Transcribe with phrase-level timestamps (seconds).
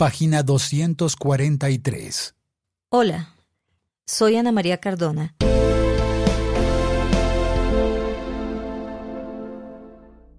[0.00, 2.34] página 243.
[2.88, 3.34] Hola,
[4.06, 5.36] soy Ana María Cardona.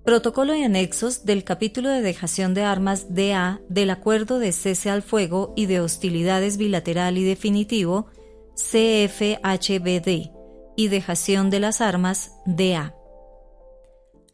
[0.04, 5.04] Protocolo y anexos del capítulo de dejación de armas DA del Acuerdo de Cese al
[5.04, 8.08] Fuego y de Hostilidades Bilateral y Definitivo
[8.56, 10.32] CFHBD
[10.76, 12.96] y dejación de las armas DA.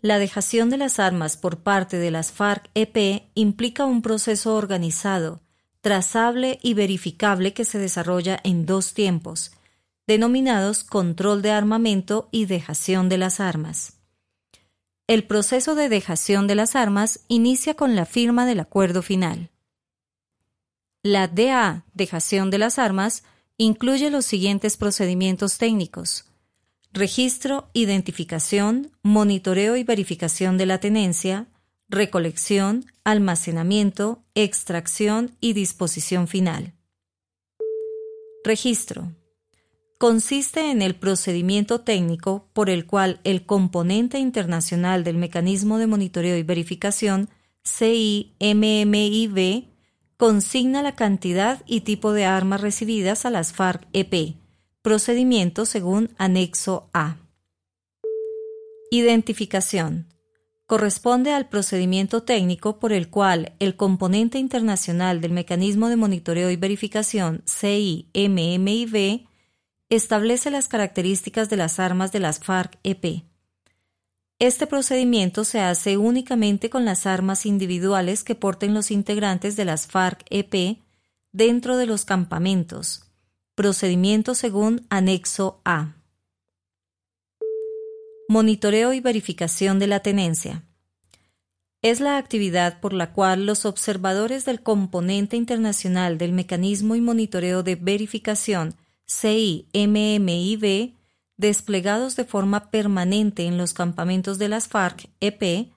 [0.07, 5.41] La dejación de las armas por parte de las FARC-EP implica un proceso organizado,
[5.81, 9.51] trazable y verificable que se desarrolla en dos tiempos,
[10.07, 13.97] denominados control de armamento y dejación de las armas.
[15.07, 19.51] El proceso de dejación de las armas inicia con la firma del acuerdo final.
[21.03, 23.25] La DA, dejación de las armas,
[23.57, 26.23] incluye los siguientes procedimientos técnicos.
[26.97, 31.45] Registro, identificación, monitoreo y verificación de la tenencia,
[31.89, 36.73] recolección, almacenamiento, extracción y disposición final.
[38.43, 39.13] Registro
[39.99, 46.35] consiste en el procedimiento técnico por el cual el componente internacional del mecanismo de monitoreo
[46.35, 47.29] y verificación
[47.63, 49.67] CIMMIB
[50.17, 54.46] consigna la cantidad y tipo de armas recibidas a las FARC-EP,
[54.87, 57.17] procedimiento según anexo A.
[58.89, 60.07] Identificación.
[60.65, 66.55] Corresponde al procedimiento técnico por el cual el componente internacional del mecanismo de monitoreo y
[66.55, 69.27] verificación CIMMIB
[69.89, 73.25] establece las características de las armas de las FARC-EP.
[74.39, 79.85] Este procedimiento se hace únicamente con las armas individuales que porten los integrantes de las
[79.85, 80.77] FARC-EP
[81.33, 83.06] dentro de los campamentos.
[83.57, 85.95] Procedimiento según anexo A.
[88.29, 90.63] Monitoreo y verificación de la tenencia.
[91.81, 97.63] Es la actividad por la cual los observadores del componente internacional del mecanismo y monitoreo
[97.63, 98.75] de verificación
[99.09, 100.93] CIMMIB
[101.37, 105.71] desplegados de forma permanente en los campamentos de las FARC-EP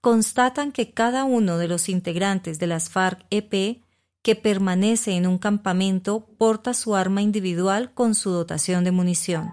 [0.00, 3.82] constatan que cada uno de los integrantes de las FARC-EP
[4.26, 9.52] que permanece en un campamento porta su arma individual con su dotación de munición.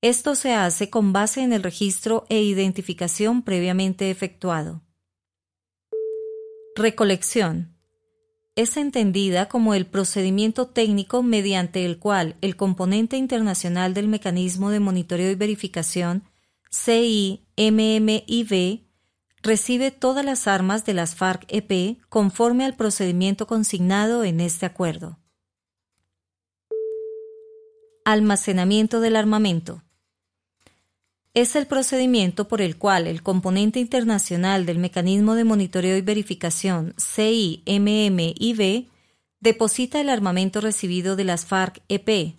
[0.00, 4.82] Esto se hace con base en el registro e identificación previamente efectuado.
[6.74, 7.76] Recolección
[8.54, 14.80] es entendida como el procedimiento técnico mediante el cual el componente internacional del mecanismo de
[14.80, 16.24] monitoreo y verificación
[16.72, 17.26] CIMMIB
[19.42, 25.18] recibe todas las armas de las FARC-EP conforme al procedimiento consignado en este acuerdo.
[28.04, 29.82] Almacenamiento del armamento
[31.36, 36.94] es el procedimiento por el cual el componente internacional del mecanismo de monitoreo y verificación
[36.98, 38.86] CIMMIB
[39.40, 42.36] deposita el armamento recibido de las FARC-EP,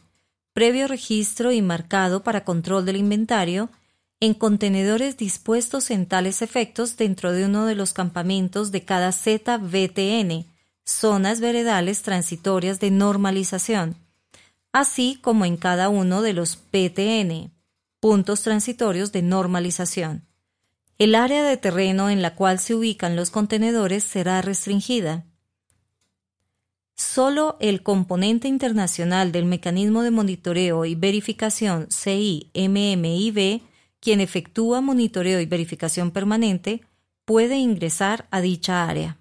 [0.51, 3.69] previo registro y marcado para control del inventario,
[4.19, 10.45] en contenedores dispuestos en tales efectos dentro de uno de los campamentos de cada ZVTN,
[10.83, 13.95] zonas veredales transitorias de normalización,
[14.71, 17.51] así como en cada uno de los PTN,
[17.99, 20.25] puntos transitorios de normalización.
[20.97, 25.25] El área de terreno en la cual se ubican los contenedores será restringida.
[26.95, 33.61] Solo el componente internacional del mecanismo de monitoreo y verificación CIMMIB,
[33.99, 36.81] quien efectúa monitoreo y verificación permanente,
[37.25, 39.17] puede ingresar a dicha área.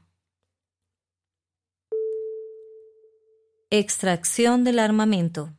[3.70, 5.52] Extracción del armamento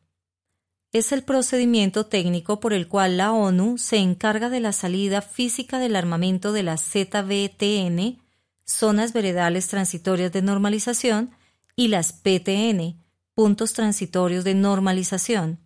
[0.94, 5.80] es el procedimiento técnico por el cual la ONU se encarga de la salida física
[5.80, 8.22] del armamento de las ZBTN,
[8.64, 11.32] zonas veredales transitorias de normalización,
[11.76, 13.04] y las PTN,
[13.36, 15.60] puntos transitorios de normalización.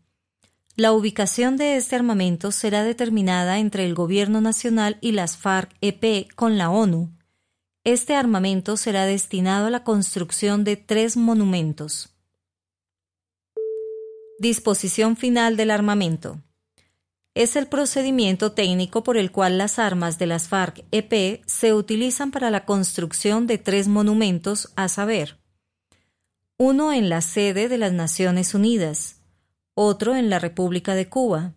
[0.78, 6.58] La ubicación de este armamento será determinada entre el Gobierno Nacional y las FARC-EP con
[6.58, 7.12] la ONU.
[7.84, 12.16] Este armamento será destinado a la construcción de tres monumentos.
[14.40, 16.40] Disposición final del armamento.
[17.34, 22.50] Es el procedimiento técnico por el cual las armas de las FARC-EP se utilizan para
[22.50, 25.38] la construcción de tres monumentos, a saber,
[26.58, 29.21] uno en la sede de las Naciones Unidas,
[29.74, 31.54] otro en la República de Cuba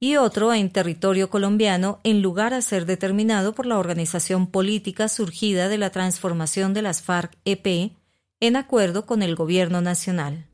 [0.00, 5.68] y otro en territorio colombiano en lugar a ser determinado por la organización política surgida
[5.68, 7.96] de la transformación de las FARC-EP
[8.40, 10.48] en acuerdo con el Gobierno Nacional.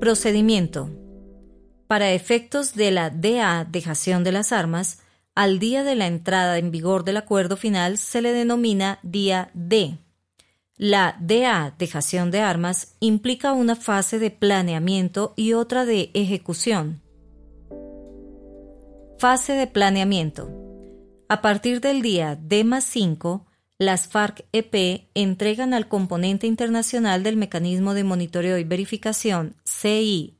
[0.00, 0.90] Procedimiento.
[1.86, 5.00] Para efectos de la DA dejación de las armas,
[5.38, 9.96] Al día de la entrada en vigor del acuerdo final se le denomina día D.
[10.78, 17.02] La DA, dejación de armas, implica una fase de planeamiento y otra de ejecución.
[19.18, 20.48] Fase de planeamiento.
[21.28, 23.44] A partir del día D 5,
[23.76, 30.38] las FARC-EP entregan al componente internacional del Mecanismo de Monitoreo y Verificación CIMMIV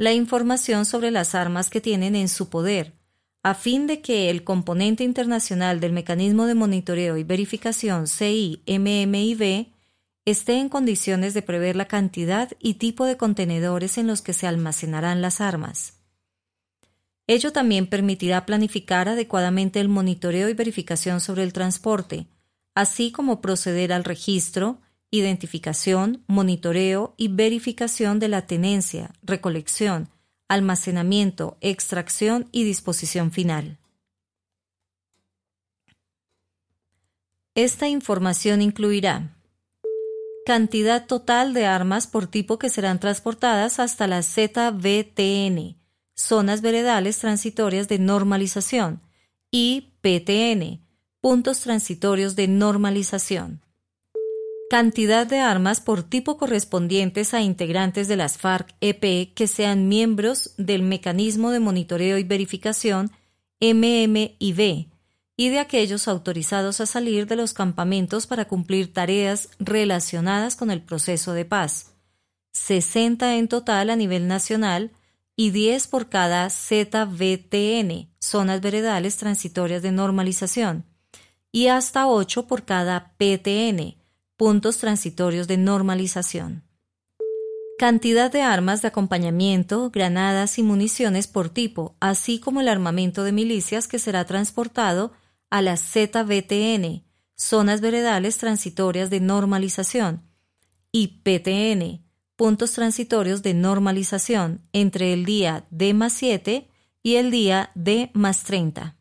[0.00, 2.94] la información sobre las armas que tienen en su poder,
[3.42, 9.72] a fin de que el componente internacional del mecanismo de monitoreo y verificación CIMMIV
[10.26, 14.46] esté en condiciones de prever la cantidad y tipo de contenedores en los que se
[14.46, 15.94] almacenarán las armas.
[17.26, 22.26] Ello también permitirá planificar adecuadamente el monitoreo y verificación sobre el transporte,
[22.74, 30.08] así como proceder al registro, identificación, monitoreo y verificación de la tenencia, recolección,
[30.50, 33.78] almacenamiento, extracción y disposición final.
[37.54, 39.36] Esta información incluirá
[40.44, 45.78] cantidad total de armas por tipo que serán transportadas hasta la ZBTN,
[46.16, 49.02] zonas veredales transitorias de normalización,
[49.52, 50.84] y PTN,
[51.20, 53.62] puntos transitorios de normalización
[54.70, 60.84] cantidad de armas por tipo correspondientes a integrantes de las FARC-EP que sean miembros del
[60.84, 63.10] Mecanismo de Monitoreo y Verificación
[63.60, 64.86] MMIV
[65.36, 70.82] y de aquellos autorizados a salir de los campamentos para cumplir tareas relacionadas con el
[70.82, 71.94] proceso de paz,
[72.52, 74.92] 60 en total a nivel nacional
[75.34, 80.84] y 10 por cada ZVTN, zonas veredales transitorias de normalización,
[81.50, 83.99] y hasta 8 por cada PTN,
[84.40, 86.64] puntos transitorios de normalización.
[87.78, 93.32] Cantidad de armas de acompañamiento, granadas y municiones por tipo, así como el armamento de
[93.32, 95.12] milicias que será transportado
[95.50, 97.04] a las ZBTN,
[97.34, 100.22] zonas veredales transitorias de normalización,
[100.90, 102.02] y PTN,
[102.34, 106.66] puntos transitorios de normalización, entre el día D más 7
[107.02, 108.96] y el día D más 30.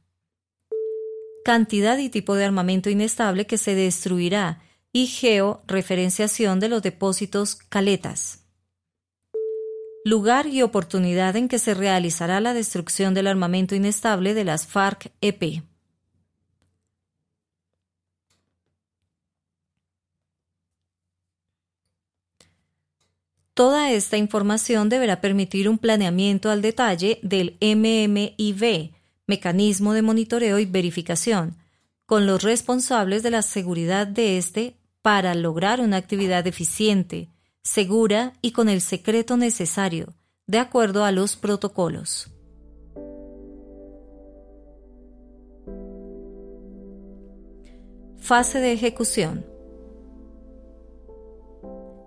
[1.45, 8.43] Cantidad y tipo de armamento inestable que se destruirá y georreferenciación de los depósitos caletas.
[10.03, 15.63] Lugar y oportunidad en que se realizará la destrucción del armamento inestable de las FARC-EP.
[23.53, 28.93] Toda esta información deberá permitir un planeamiento al detalle del MMIV,
[29.27, 31.57] Mecanismo de Monitoreo y Verificación,
[32.05, 37.29] con los responsables de la seguridad de este para lograr una actividad eficiente,
[37.61, 40.15] segura y con el secreto necesario,
[40.47, 42.31] de acuerdo a los protocolos.
[48.17, 49.45] Fase de ejecución.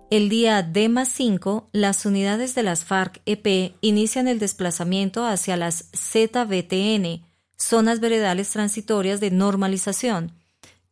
[0.09, 7.25] El día D 5, las unidades de las FARC-EP inician el desplazamiento hacia las ZBTN,
[7.57, 10.33] zonas veredales transitorias de normalización,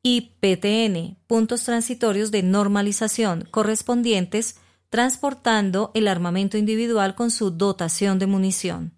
[0.03, 4.55] y PTN, puntos transitorios de normalización correspondientes,
[4.89, 8.93] transportando el armamento individual con su dotación de munición.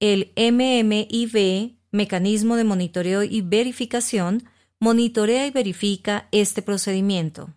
[0.00, 4.44] El MMIV, Mecanismo de Monitoreo y Verificación,
[4.78, 7.54] monitorea y verifica este procedimiento.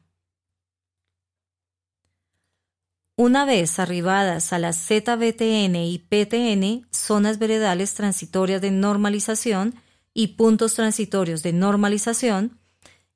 [3.15, 9.75] Una vez arribadas a las ZBTN y PTN, zonas veredales transitorias de normalización
[10.15, 12.58] y puntos transitorios de normalización,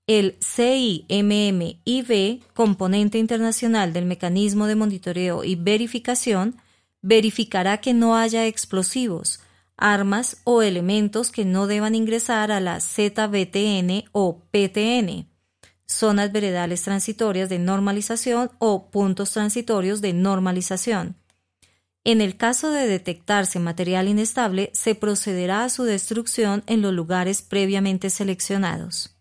[0.06, 1.74] el CIMMIV,
[2.54, 6.58] componente internacional del mecanismo de monitoreo y verificación,
[7.02, 9.40] verificará que no haya explosivos,
[9.78, 15.37] armas o elementos que no deban ingresar a la ZBTN o PTN
[15.88, 21.16] zonas veredales transitorias de normalización o puntos transitorios de normalización.
[22.04, 27.42] En el caso de detectarse material inestable, se procederá a su destrucción en los lugares
[27.42, 29.18] previamente seleccionados.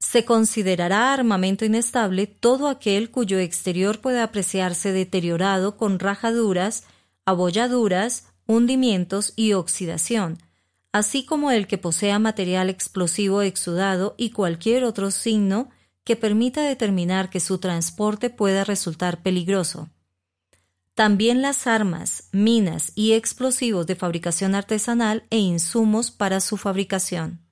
[0.00, 6.84] Se considerará armamento inestable todo aquel cuyo exterior pueda apreciarse deteriorado con rajaduras,
[7.24, 10.38] abolladuras, hundimientos y oxidación,
[10.94, 15.68] así como el que posea material explosivo exudado y cualquier otro signo
[16.04, 19.90] que permita determinar que su transporte pueda resultar peligroso.
[20.94, 27.43] También las armas, minas y explosivos de fabricación artesanal e insumos para su fabricación.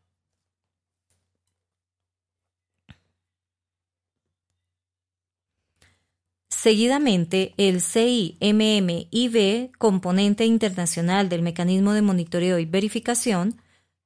[6.63, 13.61] Seguidamente, el CIMMIB, componente internacional del mecanismo de monitoreo y verificación,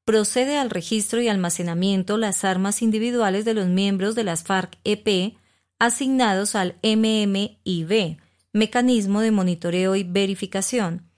[0.06, 5.36] procede al registro y almacenamiento las armas individuales de los miembros de las FARC-EP
[5.78, 8.16] asignados al MMIB,
[8.54, 11.10] mecanismo de monitoreo y verificación,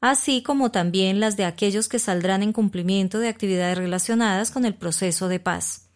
[0.00, 4.72] así como también las de aquellos que saldrán en cumplimiento de actividades relacionadas con el
[4.74, 5.90] proceso de paz.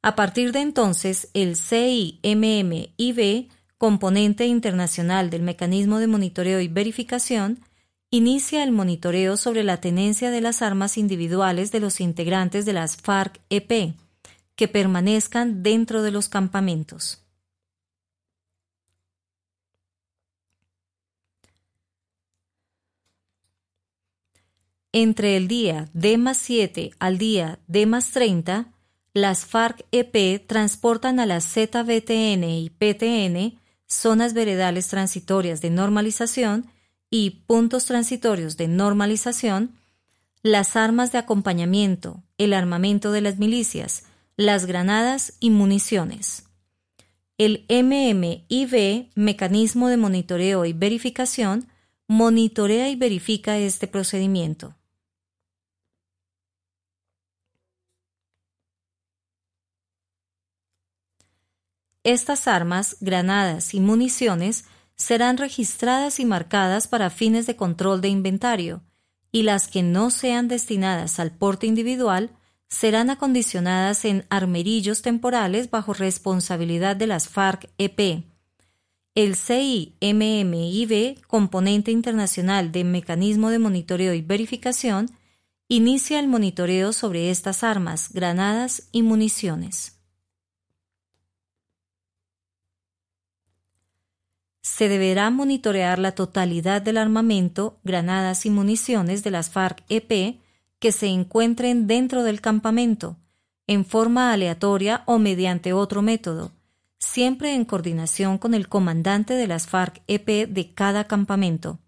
[0.00, 2.92] A partir de entonces, el CIMMIB
[3.82, 7.58] componente internacional del mecanismo de monitoreo y verificación,
[8.10, 12.96] inicia el monitoreo sobre la tenencia de las armas individuales de los integrantes de las
[12.96, 13.96] FARC-EP
[14.54, 17.24] que permanezcan dentro de los campamentos.
[24.92, 28.72] Entre el día D 7 al día D 30,
[29.12, 33.60] las FARC-EP transportan a las ZBTN y PTN
[33.92, 36.66] zonas veredales transitorias de normalización
[37.10, 39.76] y puntos transitorios de normalización,
[40.42, 44.04] las armas de acompañamiento, el armamento de las milicias,
[44.36, 46.44] las granadas y municiones.
[47.38, 51.68] El MMIV, Mecanismo de Monitoreo y Verificación,
[52.08, 54.74] monitorea y verifica este procedimiento.
[62.04, 64.64] Estas armas, granadas y municiones
[64.96, 68.82] serán registradas y marcadas para fines de control de inventario,
[69.30, 72.30] y las que no sean destinadas al porte individual
[72.68, 78.24] serán acondicionadas en armerillos temporales bajo responsabilidad de las FARC-EP.
[79.14, 85.10] El CIMMIB, componente internacional de Mecanismo de Monitoreo y Verificación,
[85.68, 90.01] inicia el monitoreo sobre estas armas, granadas y municiones.
[94.62, 100.38] Se deberá monitorear la totalidad del armamento, granadas y municiones de las FARC-EP
[100.78, 103.16] que se encuentren dentro del campamento,
[103.66, 106.52] en forma aleatoria o mediante otro método,
[106.98, 111.80] siempre en coordinación con el comandante de las FARC-EP de cada campamento.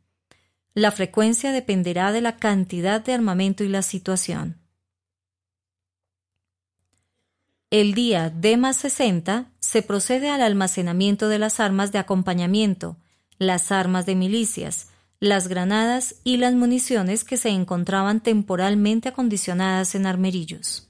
[0.74, 4.58] La frecuencia dependerá de la cantidad de armamento y la situación.
[7.70, 12.96] El día D más 60 se procede al almacenamiento de las armas de acompañamiento,
[13.38, 20.06] las armas de milicias, las granadas y las municiones que se encontraban temporalmente acondicionadas en
[20.06, 20.88] armerillos.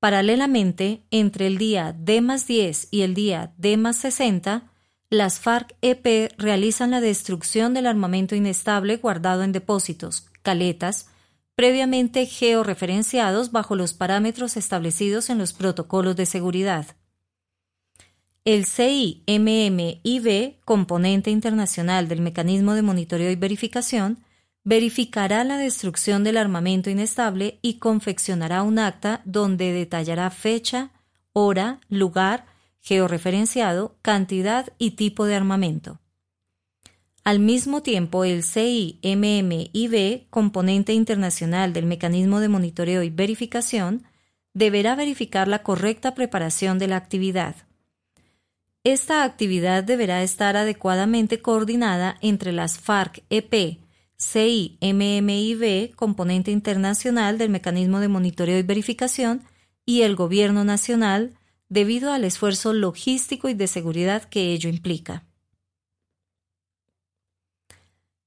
[0.00, 4.68] Paralelamente, entre el día D más 10 y el día D más 60,
[5.10, 11.11] las FARC-EP realizan la destrucción del armamento inestable guardado en depósitos, caletas,
[11.54, 16.86] previamente georreferenciados bajo los parámetros establecidos en los protocolos de seguridad.
[18.44, 24.24] El CIMMIB, componente internacional del mecanismo de monitoreo y verificación,
[24.64, 30.90] verificará la destrucción del armamento inestable y confeccionará un acta donde detallará fecha,
[31.32, 32.46] hora, lugar,
[32.80, 36.01] georreferenciado, cantidad y tipo de armamento.
[37.24, 44.02] Al mismo tiempo, el CIMMIB, componente internacional del mecanismo de monitoreo y verificación,
[44.54, 47.54] deberá verificar la correcta preparación de la actividad.
[48.82, 53.78] Esta actividad deberá estar adecuadamente coordinada entre las FARC-EP,
[54.20, 59.44] CIMMIB, componente internacional del mecanismo de monitoreo y verificación,
[59.86, 61.34] y el Gobierno Nacional,
[61.68, 65.24] debido al esfuerzo logístico y de seguridad que ello implica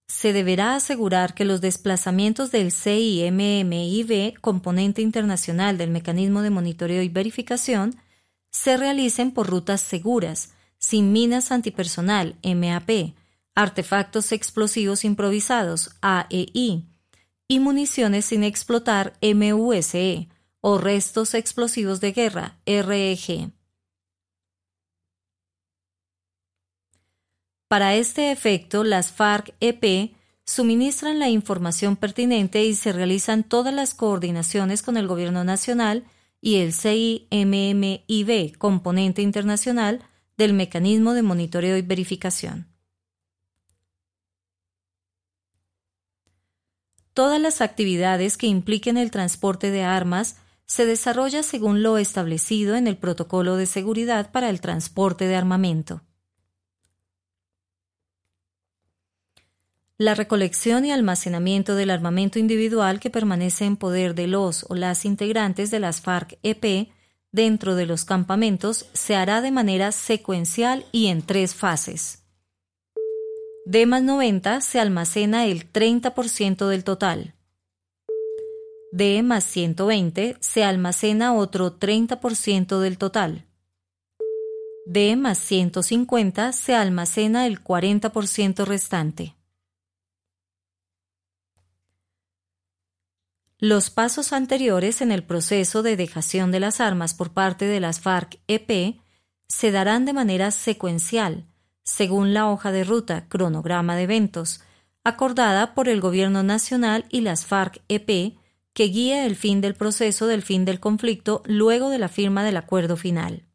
[0.07, 7.09] se deberá asegurar que los desplazamientos del CIMMIB, componente internacional del mecanismo de monitoreo y
[7.09, 7.95] verificación,
[8.51, 13.15] se realicen por rutas seguras, sin minas antipersonal MAP,
[13.55, 16.85] artefactos explosivos improvisados AEI
[17.47, 20.29] y municiones sin explotar MUSE
[20.61, 23.51] o restos explosivos de guerra REG.
[27.75, 30.15] Para este efecto, las FARC-EP
[30.45, 36.05] suministran la información pertinente y se realizan todas las coordinaciones con el Gobierno Nacional
[36.39, 40.05] y el CIMMIB, componente internacional
[40.37, 42.69] del mecanismo de monitoreo y verificación.
[47.13, 52.87] Todas las actividades que impliquen el transporte de armas se desarrolla según lo establecido en
[52.87, 56.03] el Protocolo de Seguridad para el Transporte de Armamento.
[59.97, 65.05] La recolección y almacenamiento del armamento individual que permanece en poder de los o las
[65.05, 66.89] integrantes de las FARC-EP
[67.31, 72.23] dentro de los campamentos se hará de manera secuencial y en tres fases.
[73.65, 77.33] D más 90 se almacena el 30% del total.
[78.91, 83.45] D más 120 se almacena otro 30% del total.
[84.85, 89.34] D más 150 se almacena el 40% restante.
[93.59, 98.01] Los pasos anteriores en el proceso de dejación de las armas por parte de las
[98.01, 98.99] FARC-EP
[99.47, 101.45] se darán de manera secuencial,
[101.83, 104.61] según la hoja de ruta cronograma de eventos,
[105.05, 108.37] acordada por el Gobierno Nacional y las FARC-EP,
[108.73, 112.57] que guía el fin del proceso del fin del conflicto luego de la firma del
[112.57, 113.45] acuerdo final.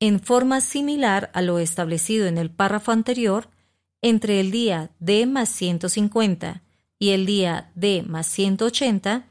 [0.00, 3.50] En forma similar a lo establecido en el párrafo anterior,
[4.02, 6.62] entre el día D más 150
[6.98, 9.26] y el día D más 180,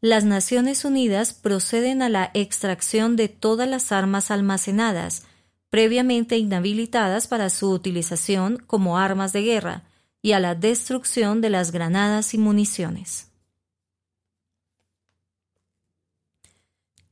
[0.00, 5.24] las Naciones Unidas proceden a la extracción de todas las armas almacenadas,
[5.70, 9.84] previamente inhabilitadas para su utilización como armas de guerra,
[10.22, 13.28] y a la destrucción de las granadas y municiones.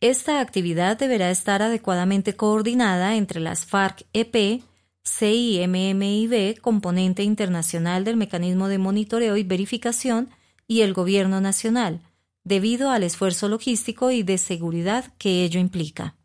[0.00, 4.62] Esta actividad deberá estar adecuadamente coordinada entre las FARC-EP,
[5.04, 10.30] CIMMIB, componente internacional del mecanismo de monitoreo y verificación,
[10.66, 12.00] y el Gobierno Nacional,
[12.44, 16.16] debido al esfuerzo logístico y de seguridad que ello implica.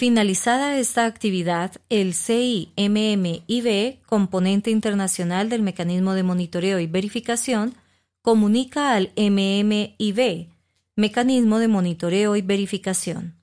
[0.00, 7.74] Finalizada esta actividad, el CIMMIB, componente internacional del mecanismo de monitoreo y verificación,
[8.22, 10.48] comunica al MMIB,
[11.00, 13.40] mecanismo de monitoreo y verificación.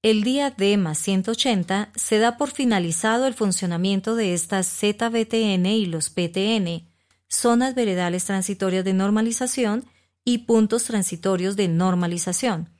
[0.00, 5.86] El día D más 180 se da por finalizado el funcionamiento de estas ZBTN y
[5.86, 6.88] los PTN,
[7.28, 9.84] zonas veredales transitorias de normalización
[10.24, 12.70] y puntos transitorios de normalización,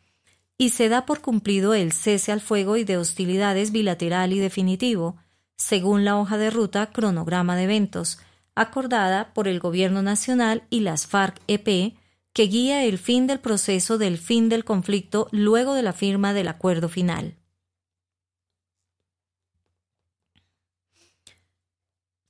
[0.57, 5.17] y se da por cumplido el cese al fuego y de hostilidades bilateral y definitivo,
[5.57, 8.21] según la hoja de ruta cronograma de eventos,
[8.61, 11.97] acordada por el Gobierno Nacional y las FARC-EP,
[12.33, 16.49] que guía el fin del proceso del fin del conflicto luego de la firma del
[16.49, 17.37] acuerdo final.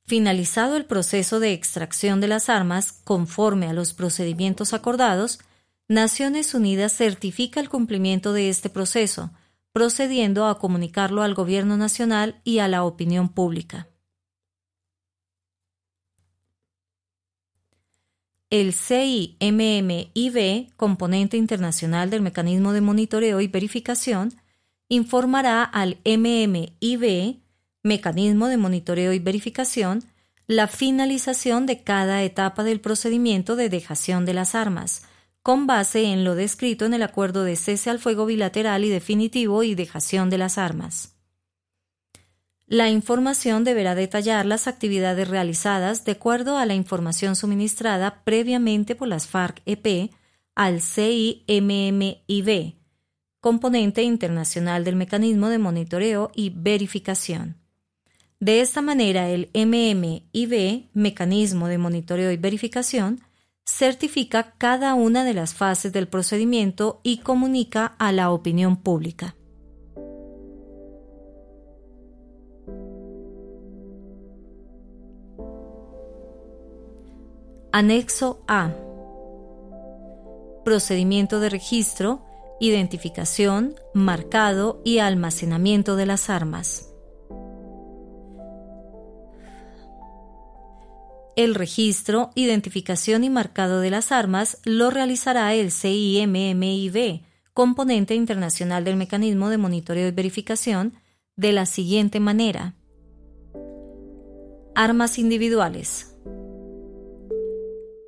[0.07, 5.41] Finalizado el proceso de extracción de las armas conforme a los procedimientos acordados,
[5.87, 9.31] Naciones Unidas certifica el cumplimiento de este proceso,
[9.73, 13.88] procediendo a comunicarlo al Gobierno Nacional y a la opinión pública.
[18.51, 20.41] El CIMMIB,
[20.77, 24.33] componente internacional del mecanismo de monitoreo y verificación,
[24.89, 27.41] informará al MMIB,
[27.83, 30.03] mecanismo de monitoreo y verificación,
[30.47, 35.03] la finalización de cada etapa del procedimiento de dejación de las armas,
[35.43, 39.63] con base en lo descrito en el acuerdo de cese al fuego bilateral y definitivo
[39.63, 41.18] y dejación de las armas.
[42.71, 49.09] La información deberá detallar las actividades realizadas de acuerdo a la información suministrada previamente por
[49.09, 50.11] las FARC-EP
[50.55, 52.75] al CIMMIB,
[53.41, 57.57] componente internacional del mecanismo de monitoreo y verificación.
[58.39, 63.23] De esta manera, el MMIB, mecanismo de monitoreo y verificación,
[63.65, 69.38] certifica cada una de las fases del procedimiento y comunica a la opinión pública.
[77.79, 78.73] Anexo A.
[80.65, 82.27] Procedimiento de registro,
[82.59, 86.93] identificación, marcado y almacenamiento de las armas.
[91.37, 97.23] El registro, identificación y marcado de las armas lo realizará el CIMMIB,
[97.55, 100.95] componente internacional del mecanismo de monitoreo y verificación,
[101.37, 102.75] de la siguiente manera.
[104.75, 106.18] Armas individuales.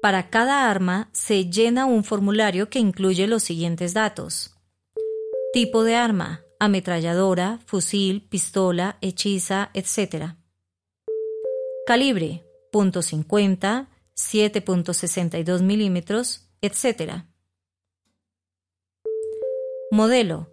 [0.01, 4.57] Para cada arma se llena un formulario que incluye los siguientes datos.
[5.53, 10.37] Tipo de arma, ametralladora, fusil, pistola, hechiza, etc.
[11.87, 17.25] Calibre, .50, 7.62 milímetros, etc.
[19.91, 20.49] Modelo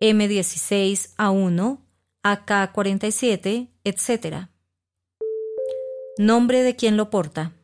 [0.00, 1.78] M16A1,
[2.22, 4.48] AK47, etc.
[6.16, 7.57] Nombre de quien lo porta.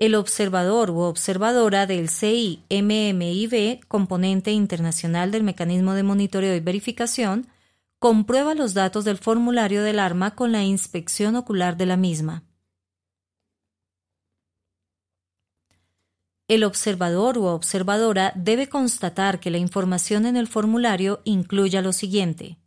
[0.00, 7.46] El observador u observadora del CIMMIB, componente internacional del mecanismo de monitoreo y verificación,
[8.00, 12.44] comprueba los datos del formulario del arma con la inspección ocular de la misma.
[16.48, 22.58] El observador o observadora debe constatar que la información en el formulario incluya lo siguiente.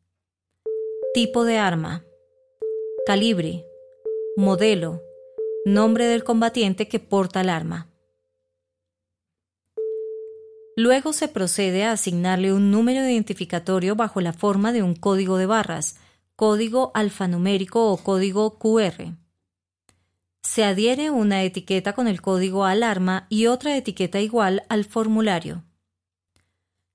[1.14, 2.04] Tipo de arma.
[3.06, 3.64] Calibre.
[4.36, 5.07] Modelo.
[5.68, 7.88] Nombre del combatiente que porta el arma.
[10.76, 15.46] Luego se procede a asignarle un número identificatorio bajo la forma de un código de
[15.46, 15.98] barras,
[16.36, 19.18] código alfanumérico o código QR
[20.48, 25.66] se adhiere una etiqueta con el código al arma y otra etiqueta igual al formulario.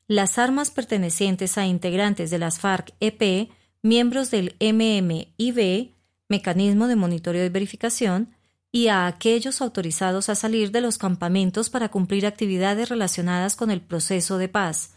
[0.08, 3.50] Las armas pertenecientes a integrantes de las FARC-EP,
[3.82, 5.92] miembros del MMIB,
[6.28, 8.34] Mecanismo de Monitoreo y Verificación,
[8.72, 13.82] y a aquellos autorizados a salir de los campamentos para cumplir actividades relacionadas con el
[13.82, 14.94] proceso de paz,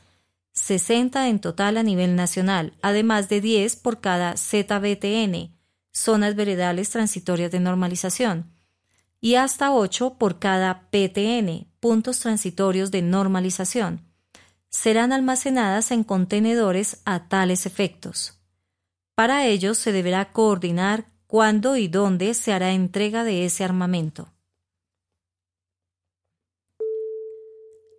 [0.53, 5.53] 60 en total a nivel nacional, además de 10 por cada ZBTN,
[5.91, 8.53] zonas veredales transitorias de normalización,
[9.19, 14.05] y hasta 8 por cada PTN, puntos transitorios de normalización.
[14.69, 18.39] Serán almacenadas en contenedores a tales efectos.
[19.15, 24.29] Para ello se deberá coordinar cuándo y dónde se hará entrega de ese armamento.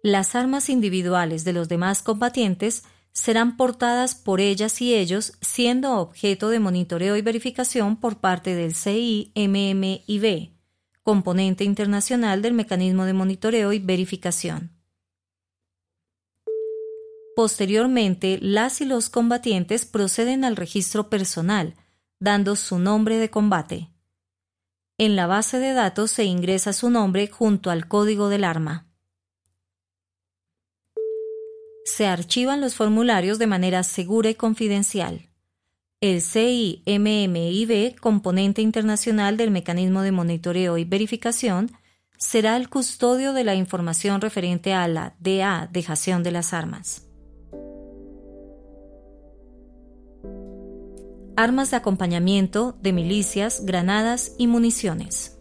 [0.03, 6.49] Las armas individuales de los demás combatientes serán portadas por ellas y ellos, siendo objeto
[6.49, 10.53] de monitoreo y verificación por parte del CIMMIB,
[11.03, 14.73] componente internacional del mecanismo de monitoreo y verificación.
[17.37, 21.75] Posteriormente, las y los combatientes proceden al registro personal,
[22.19, 23.91] dando su nombre de combate.
[24.99, 28.87] En la base de datos se ingresa su nombre junto al código del arma
[31.87, 35.31] se archivan los formularios de manera segura y confidencial.
[36.03, 41.71] El CIMMIB, componente internacional del mecanismo de monitoreo y verificación,
[42.19, 47.06] será el custodio de la información referente a la DA, dejación de las armas.
[51.37, 55.39] Armas de acompañamiento de milicias, granadas y municiones.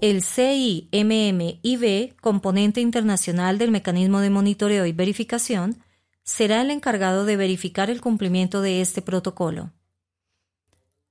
[0.00, 5.84] El CIMMIB, componente internacional del mecanismo de monitoreo y verificación,
[6.24, 9.70] será el encargado de verificar el cumplimiento de este protocolo.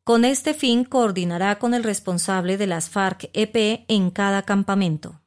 [0.03, 5.21] Con este fin coordinará con el responsable de las FARC-EP en cada campamento.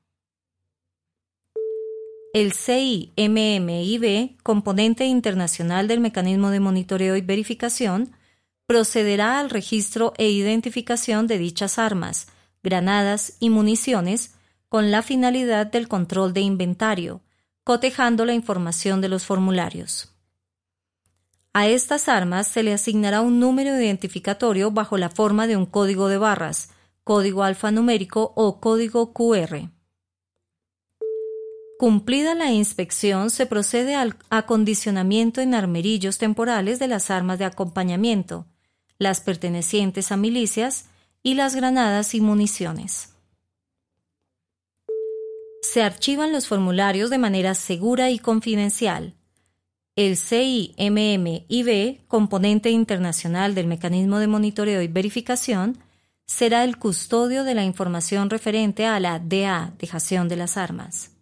[2.35, 8.11] El CIMMIB, componente internacional del mecanismo de monitoreo y verificación,
[8.67, 12.27] procederá al registro e identificación de dichas armas,
[12.65, 14.35] granadas y municiones
[14.69, 17.21] con la finalidad del control de inventario,
[17.63, 20.13] cotejando la información de los formularios.
[21.53, 26.09] A estas armas se le asignará un número identificatorio bajo la forma de un código
[26.09, 26.71] de barras,
[27.05, 29.74] código alfanumérico o código QR.
[31.79, 38.47] Cumplida la inspección, se procede al acondicionamiento en armerillos temporales de las armas de acompañamiento,
[38.99, 40.87] las pertenecientes a milicias
[41.23, 43.15] y las granadas y municiones.
[45.63, 49.15] Se archivan los formularios de manera segura y confidencial.
[49.97, 55.79] El CIMMIB, componente internacional del mecanismo de monitoreo y verificación,
[56.27, 61.14] será el custodio de la información referente a la DA, dejación de las armas.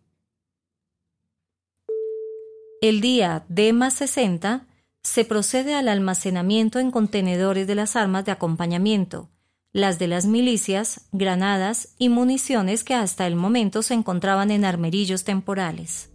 [2.83, 4.67] El día D 60
[5.05, 9.31] se procede al almacenamiento en contenedores de las armas de acompañamiento,
[9.73, 15.23] las de las milicias, granadas y municiones que hasta el momento se encontraban en armerillos
[15.23, 16.11] temporales.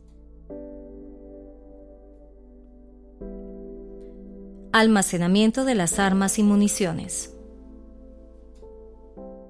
[4.74, 7.34] Almacenamiento de las armas y municiones.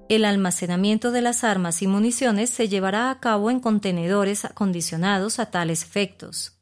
[0.08, 5.50] El almacenamiento de las armas y municiones se llevará a cabo en contenedores acondicionados a
[5.50, 6.57] tales efectos.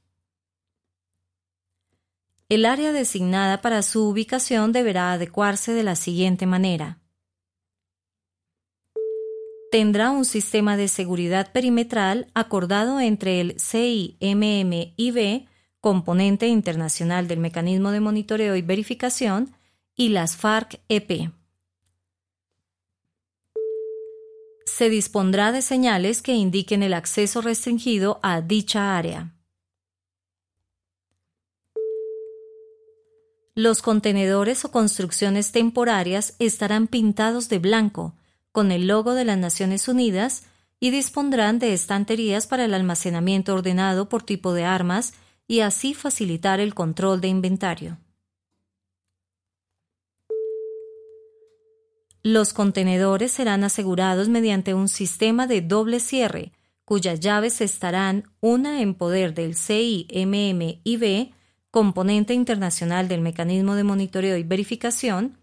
[2.48, 7.00] El área designada para su ubicación deberá adecuarse de la siguiente manera
[9.76, 15.46] tendrá un sistema de seguridad perimetral acordado entre el CIMMIB,
[15.82, 19.54] componente internacional del mecanismo de monitoreo y verificación,
[19.94, 21.30] y las FARC-EP.
[24.64, 29.35] Se dispondrá de señales que indiquen el acceso restringido a dicha área.
[33.58, 38.14] Los contenedores o construcciones temporarias estarán pintados de blanco,
[38.52, 40.42] con el logo de las Naciones Unidas,
[40.78, 45.14] y dispondrán de estanterías para el almacenamiento ordenado por tipo de armas
[45.48, 47.98] y así facilitar el control de inventario.
[52.22, 56.52] Los contenedores serán asegurados mediante un sistema de doble cierre,
[56.84, 61.32] cuyas llaves estarán una en poder del CIMMIB
[61.76, 65.36] componente internacional del mecanismo de monitoreo y verificación,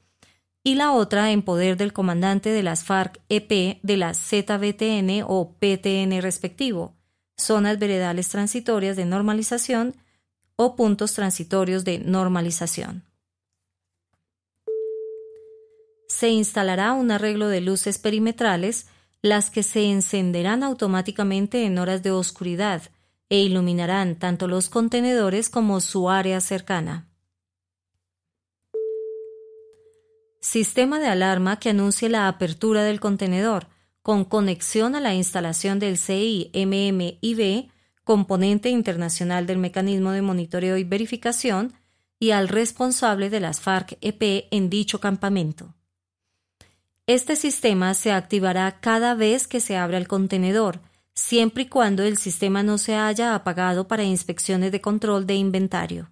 [0.64, 6.20] y la otra en poder del comandante de las FARC-EP de la ZBTN o PTN
[6.24, 6.96] respectivo,
[7.38, 9.96] zonas veredales transitorias de normalización
[10.56, 13.04] o puntos transitorios de normalización.
[16.08, 18.88] Se instalará un arreglo de luces perimetrales,
[19.22, 22.82] las que se encenderán automáticamente en horas de oscuridad
[23.34, 27.08] e iluminarán tanto los contenedores como su área cercana.
[30.40, 33.70] Sistema de alarma que anuncie la apertura del contenedor,
[34.04, 37.72] con conexión a la instalación del CIMMIB,
[38.04, 41.74] componente internacional del mecanismo de monitoreo y verificación,
[42.20, 45.74] y al responsable de las FARC-EP en dicho campamento.
[47.08, 50.82] Este sistema se activará cada vez que se abra el contenedor,
[51.16, 56.10] siempre y cuando el sistema no se haya apagado para inspecciones de control de inventario.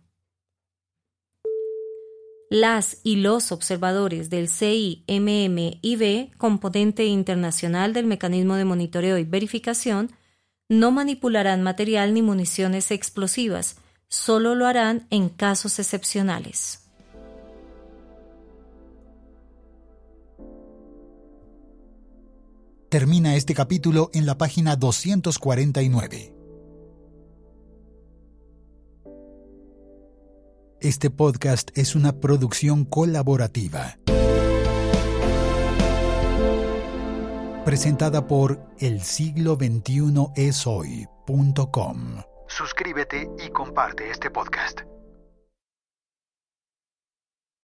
[2.49, 10.11] Las y los observadores del CIMMIB, componente internacional del mecanismo de monitoreo y verificación,
[10.67, 13.77] no manipularán material ni municiones explosivas,
[14.09, 16.80] solo lo harán en casos excepcionales.
[22.91, 26.35] Termina este capítulo en la página 249.
[30.81, 33.97] Este podcast es una producción colaborativa.
[37.63, 42.23] Presentada por el siglo 21 es hoy.com.
[42.49, 44.81] Suscríbete y comparte este podcast.